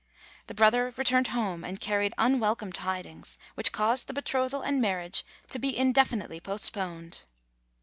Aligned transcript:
The 0.47 0.55
brother 0.55 0.91
returned 0.97 1.27
home, 1.27 1.63
and 1.63 1.79
carried 1.79 2.15
unwel 2.17 2.57
come 2.57 2.71
tidings 2.73 3.37
which 3.53 3.71
caused 3.71 4.07
the 4.07 4.13
betrothal 4.13 4.63
and 4.63 4.81
marriage 4.81 5.23
to 5.49 5.59
be 5.59 5.77
indefinitely 5.77 6.39
postponed. 6.39 7.21